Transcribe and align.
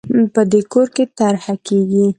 په 0.33 0.41
دې 0.51 0.61
کور 0.73 0.87
کې 0.95 1.03
طرحه 1.17 1.55
کېږي 1.67 2.05